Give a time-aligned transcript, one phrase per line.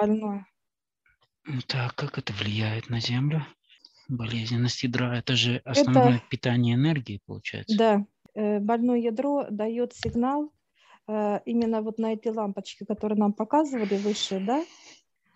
[0.00, 0.46] больное.
[1.66, 3.44] Так, как это влияет на Землю?
[4.08, 7.76] Болезненность ядра– это же основное это, питание энергии, получается?
[7.76, 10.52] Да, э, больное ядро дает сигнал
[11.06, 14.64] э, именно вот на эти лампочки, которые нам показывали выше, да,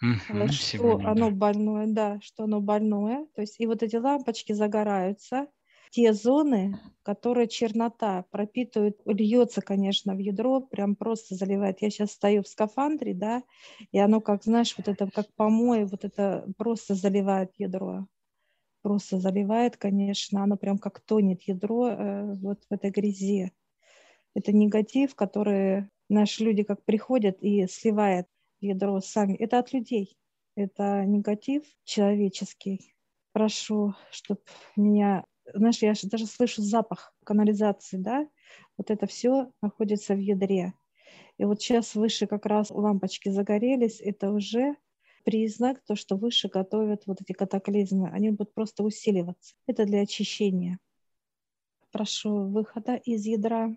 [0.03, 1.37] угу, что сегодня, оно да.
[1.37, 3.27] больное, да, что оно больное.
[3.34, 5.47] То есть и вот эти лампочки загораются,
[5.95, 11.83] те зоны, которые чернота пропитывает, льется, конечно, в ядро, прям просто заливает.
[11.83, 13.45] Я сейчас стою в скафандре, да,
[13.93, 18.09] и оно, как, знаешь, вот это, как помой, вот это просто заливает ядро.
[18.83, 23.53] Просто заливает, конечно, оно прям как тонет ядро э, вот в этой грязи.
[24.34, 28.27] Это негатив, который наши люди как приходят и сливает
[28.61, 29.34] ядро сами.
[29.34, 30.19] Это от людей.
[30.56, 32.97] Это негатив человеческий.
[33.33, 34.41] Прошу, чтобы
[34.75, 38.28] меня знаешь, я даже слышу запах канализации, да,
[38.77, 40.75] вот это все находится в ядре.
[41.39, 44.77] И вот сейчас выше как раз лампочки загорелись, это уже
[45.25, 49.55] признак, то, что выше готовят вот эти катаклизмы, они будут просто усиливаться.
[49.67, 50.78] Это для очищения.
[51.91, 53.77] Прошу выхода из ядра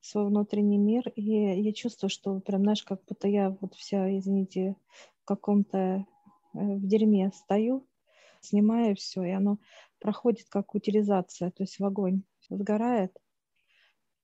[0.00, 4.76] свой внутренний мир, и я чувствую, что прям, знаешь, как будто я вот вся, извините,
[5.22, 6.04] в каком-то э,
[6.52, 7.86] в дерьме стою,
[8.40, 9.58] снимаю все, и оно
[10.00, 13.16] проходит как утилизация, то есть в огонь сгорает,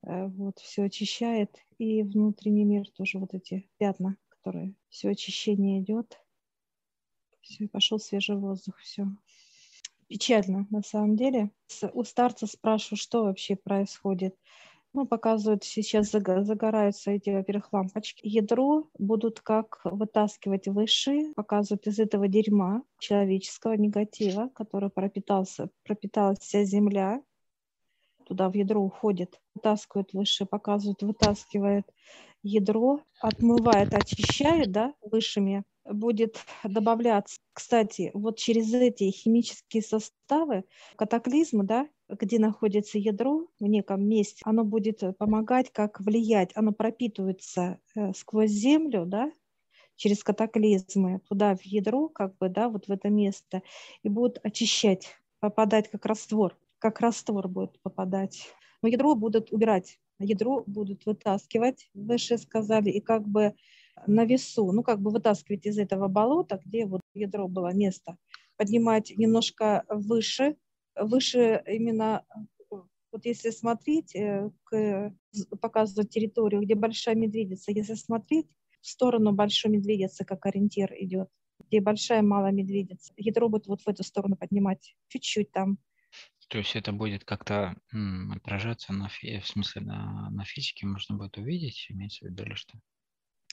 [0.03, 6.19] э, вот все очищает, и внутренний мир тоже вот эти пятна, которые все очищение идет,
[7.41, 9.07] все, пошел свежий воздух, все.
[10.07, 11.51] Печально на самом деле.
[11.93, 14.35] У старца спрашиваю, что вообще происходит.
[14.93, 18.21] Ну, показывают, сейчас загораются эти, во-первых, лампочки.
[18.27, 26.63] Ядро будут как вытаскивать выше, показывают из этого дерьма человеческого негатива, который пропитался, пропиталась вся
[26.63, 27.21] земля,
[28.25, 31.85] туда в ядро уходит, вытаскивают выше, показывают, вытаскивает
[32.43, 37.39] ядро, отмывает, очищает, да, высшими будет добавляться.
[37.53, 40.65] Кстати, вот через эти химические составы,
[40.97, 47.79] катаклизмы, да, где находится ядро в неком месте, оно будет помогать, как влиять, оно пропитывается
[47.95, 49.31] э, сквозь землю, да,
[49.95, 53.61] через катаклизмы туда в ядро, как бы, да, вот в это место,
[54.03, 58.47] и будет очищать, попадать как раствор, как раствор будет попадать.
[58.81, 63.55] Но ядро будут убирать, ядро будут вытаскивать, выше сказали, и как бы
[64.05, 68.17] на весу, ну, как бы вытаскивать из этого болота, где вот ядро было место,
[68.55, 70.55] поднимать немножко выше,
[70.99, 72.25] выше именно,
[73.11, 75.13] вот если смотреть, э, к,
[75.61, 78.47] показывать территорию, где большая медведица, если смотреть
[78.81, 81.29] в сторону большой медведицы, как ориентир идет,
[81.67, 85.77] где большая малая медведица, ядро будет вот в эту сторону поднимать, чуть-чуть там.
[86.49, 87.75] То есть это будет как-то
[88.31, 92.79] отражаться на, в смысле на, на физике, можно будет увидеть, имеется в виду или что?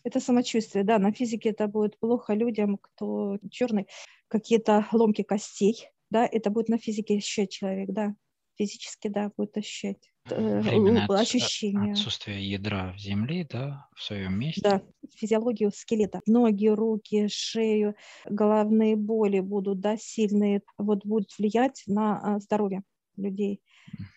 [0.04, 3.88] Это самочувствие, да, на физике это будет плохо людям, кто черный,
[4.28, 8.14] какие-то ломки костей, да, это будет на физике ощущать человек, да,
[8.56, 11.94] физически, да, будет ощущать э, Временно ощущение.
[11.94, 14.60] Отсутствие ядра в земле, да, в своем месте.
[14.62, 14.82] Да,
[15.16, 16.20] физиологию скелета.
[16.26, 22.84] Ноги, руки, шею, головные боли будут, да, сильные, вот будут влиять на а, здоровье
[23.16, 23.60] людей.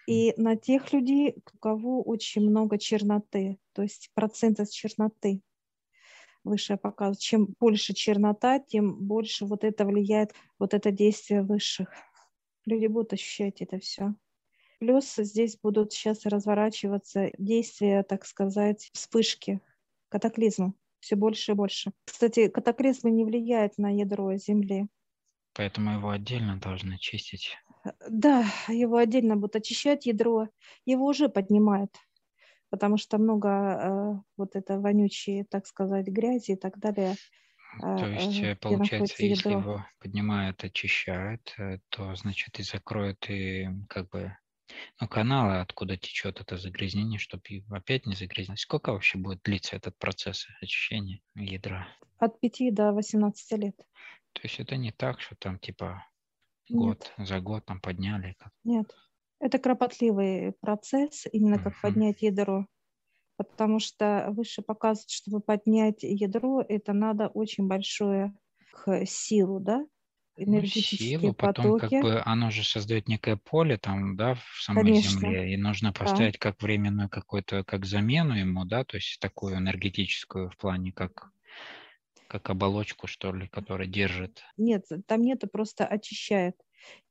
[0.08, 5.42] И на тех людей, у кого очень много черноты, то есть процент черноты
[6.48, 7.20] высшее показывает.
[7.20, 11.90] Чем больше чернота, тем больше вот это влияет, вот это действие высших.
[12.66, 14.16] Люди будут ощущать это все.
[14.80, 19.62] Плюс здесь будут сейчас разворачиваться действия, так сказать, вспышки,
[20.10, 20.74] катаклизма.
[21.00, 21.92] Все больше и больше.
[22.06, 24.88] Кстати, катаклизмы не влияют на ядро Земли.
[25.54, 27.58] Поэтому его отдельно должны чистить.
[28.10, 30.50] Да, его отдельно будут очищать ядро.
[30.86, 31.96] Его уже поднимают
[32.70, 37.16] потому что много э, вот это вонючие, так сказать, грязи и так далее.
[37.80, 41.56] То э, есть, э, получается, если его поднимают, очищают,
[41.90, 44.36] то, значит, и закроют и как бы
[45.00, 48.60] ну, каналы, откуда течет это загрязнение, чтобы опять не загрязнить.
[48.60, 51.88] Сколько вообще будет длиться этот процесс очищения ядра?
[52.18, 53.78] От 5 до 18 лет.
[54.34, 56.06] То есть это не так, что там типа
[56.70, 57.28] год Нет.
[57.30, 58.36] за год там подняли?
[58.38, 58.52] Как...
[58.64, 58.94] Нет.
[59.40, 62.66] Это кропотливый процесс, именно как поднять ядро,
[63.38, 68.34] потому что выше показывает, чтобы поднять ядро, это надо очень большую
[69.06, 69.86] силу, да,
[70.38, 71.96] ну, энергетические силу, потом потоки.
[71.96, 75.20] как бы оно же создает некое поле там, да, в самой Конечно.
[75.20, 76.40] Земле, и нужно поставить да.
[76.40, 81.32] как временную какую-то, как замену ему, да, то есть такую энергетическую в плане как
[82.28, 84.44] как оболочку, что ли, которая держит.
[84.58, 86.56] Нет, там нету, просто очищает.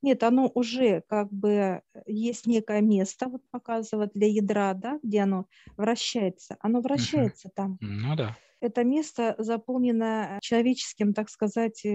[0.03, 5.21] Нет, оно уже как бы э, есть некое место, вот показывает для ядра, да, где
[5.21, 5.47] оно
[5.77, 6.57] вращается.
[6.61, 7.55] Оно вращается uh-huh.
[7.55, 7.79] там.
[7.81, 8.37] Ну да.
[8.61, 11.89] это место заполнено человеческим, так сказать, э,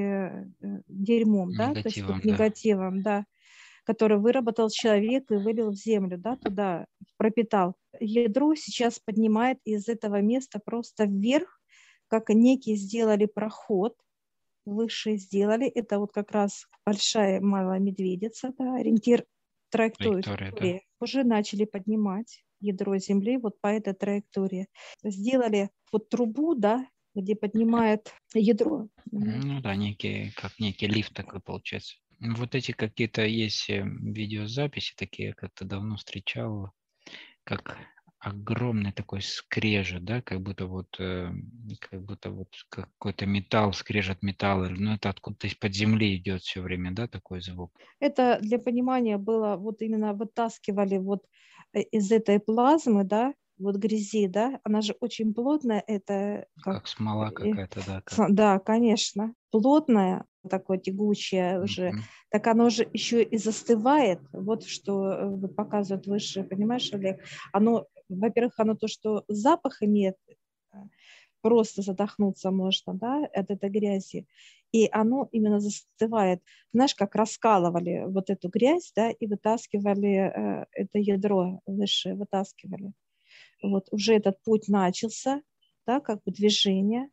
[0.61, 3.25] э, дерьмом, негативом, да, то есть вот, негативом, да,
[3.83, 6.85] который выработал человек и вылил в землю, да, туда
[7.17, 7.75] пропитал.
[7.99, 11.59] Ядро сейчас поднимает из этого места просто вверх,
[12.07, 13.95] как некие сделали проход,
[14.65, 15.67] выше сделали.
[15.67, 19.25] Это вот как раз большая малая медведица, да, ориентир
[19.69, 20.21] траектории.
[20.79, 21.05] Да.
[21.05, 24.67] Уже начали поднимать ядро Земли вот по этой траектории.
[25.03, 28.87] Сделали вот трубу, да, где поднимает ядро.
[29.11, 31.97] Ну да, некий, как некий лифт такой получается.
[32.19, 36.71] Вот эти какие-то есть э, видеозаписи такие, как-то давно встречал,
[37.43, 37.77] как
[38.21, 41.31] огромный такой скрежет, да, как будто вот, э,
[41.79, 46.91] как будто вот какой-то металл, скрежет металла, ну это откуда-то из-под земли идет все время,
[46.91, 47.71] да, такой звук.
[47.99, 51.25] Это для понимания было, вот именно вытаскивали вот
[51.73, 56.87] э, из этой плазмы, да, вот грязи, да, она же очень плотная, это как, как
[56.87, 58.01] смола какая-то, да.
[58.05, 58.31] Как...
[58.33, 62.01] Да, конечно, плотная, такое тягучее уже, mm-hmm.
[62.29, 64.19] так оно же еще и застывает.
[64.31, 67.21] Вот что э, показывают выше, понимаешь, Олег?
[67.53, 70.15] Оно, во-первых, оно то, что запах имеет,
[70.73, 70.77] э,
[71.41, 74.27] просто задохнуться можно, да, от этой грязи.
[74.71, 76.41] И оно именно застывает.
[76.73, 82.93] Знаешь, как раскалывали вот эту грязь, да, и вытаскивали э, это ядро выше, вытаскивали.
[83.61, 85.41] Вот уже этот путь начался,
[85.85, 87.09] да, как бы движение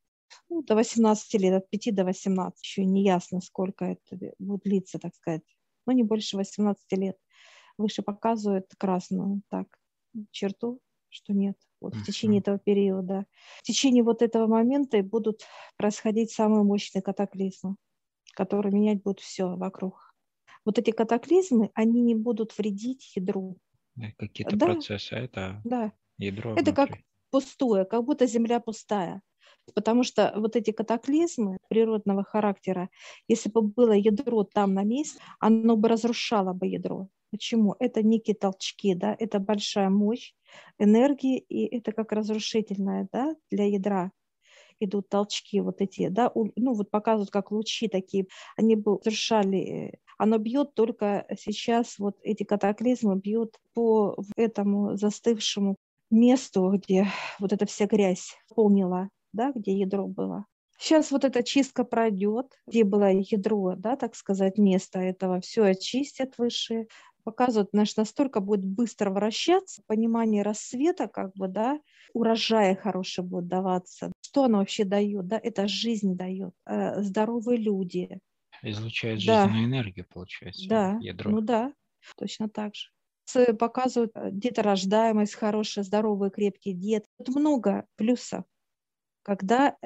[0.48, 4.98] ну, до 18 лет, от 5 до 18, еще не ясно, сколько это будет длиться,
[4.98, 5.42] так сказать,
[5.86, 7.16] но не больше 18 лет.
[7.76, 9.66] Выше показывает красную так
[10.30, 11.56] черту, что нет.
[11.80, 13.26] Вот в течение этого периода.
[13.58, 15.42] В течение вот этого момента будут
[15.76, 17.76] происходить самые мощные катаклизмы,
[18.34, 20.12] которые менять будут все вокруг.
[20.64, 23.56] Вот эти катаклизмы, они не будут вредить ядру.
[24.16, 25.92] Какие-то да, процессы, а это да.
[26.18, 26.74] ядро Это внутри.
[26.74, 26.98] как
[27.30, 29.22] пустое, как будто земля пустая.
[29.74, 32.88] Потому что вот эти катаклизмы природного характера,
[33.28, 37.08] если бы было ядро там на месте, оно бы разрушало бы ядро.
[37.30, 37.76] Почему?
[37.78, 40.32] Это некие толчки, да, это большая мощь
[40.78, 44.12] энергии, и это как разрушительная, да, для ядра
[44.80, 48.26] идут толчки вот эти, да, ну вот показывают как лучи такие,
[48.56, 55.76] они бы разрушали, э, оно бьет только сейчас, вот эти катаклизмы бьют по этому застывшему
[56.10, 57.08] месту, где
[57.38, 60.46] вот эта вся грязь полнила да, где ядро было.
[60.78, 66.38] Сейчас вот эта чистка пройдет, где было ядро, да, так сказать, место этого, все очистят
[66.38, 66.86] выше,
[67.24, 71.80] показывают, наш настолько будет быстро вращаться, понимание рассвета, как бы, да,
[72.14, 74.12] урожая хороший будет даваться.
[74.20, 78.20] Что оно вообще дает, да, это жизнь дает, э, здоровые люди.
[78.62, 79.64] Излучает жизненную да.
[79.64, 80.98] энергию, получается, да.
[81.00, 81.30] ядро.
[81.30, 81.72] Ну да,
[82.16, 82.88] точно так же
[83.58, 87.04] показывают э, деторождаемость, хороший, здоровый, крепкий дед.
[87.18, 88.44] Тут много плюсов
[89.28, 89.76] когда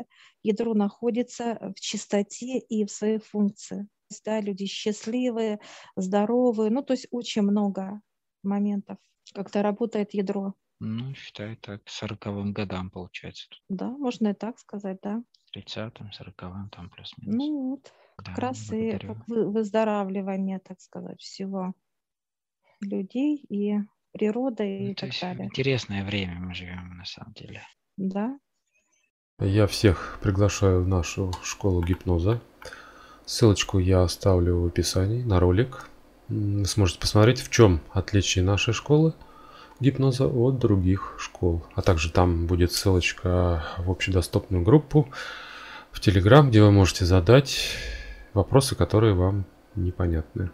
[0.44, 3.88] ядро находится в чистоте и в своей функции.
[4.24, 5.58] Да, люди счастливые,
[5.96, 8.00] здоровые, ну, то есть очень много
[8.44, 8.98] моментов,
[9.34, 10.54] когда работает ядро.
[10.78, 13.48] Ну, считай так, к сороковым годам получается.
[13.68, 15.24] Да, можно и так сказать, да.
[15.50, 17.34] Тридцатым, сороковым, там плюс-минус.
[17.36, 18.94] Ну вот, да, как раз благодарю.
[18.94, 21.74] и как выздоравливание, так сказать, всего
[22.80, 23.78] людей и
[24.12, 25.46] природы ну, и так далее.
[25.46, 27.62] Интересное время мы живем, на самом деле.
[27.96, 28.38] Да,
[29.44, 32.40] я всех приглашаю в нашу школу гипноза.
[33.24, 35.88] Ссылочку я оставлю в описании на ролик.
[36.28, 39.14] Вы сможете посмотреть, в чем отличие нашей школы
[39.80, 41.64] гипноза от других школ.
[41.74, 45.08] А также там будет ссылочка в общедоступную группу
[45.90, 47.76] в Телеграм, где вы можете задать
[48.32, 50.50] вопросы, которые вам непонятны.